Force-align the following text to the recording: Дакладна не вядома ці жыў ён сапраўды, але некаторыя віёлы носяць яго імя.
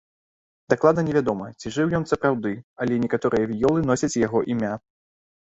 Дакладна 0.73 1.03
не 1.09 1.11
вядома 1.17 1.49
ці 1.59 1.73
жыў 1.75 1.93
ён 1.99 2.07
сапраўды, 2.13 2.53
але 2.87 2.99
некаторыя 3.07 3.51
віёлы 3.53 3.79
носяць 3.93 4.15
яго 4.27 4.39
імя. 4.57 4.73